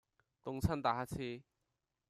[0.41, 1.43] 凍親打乞嗤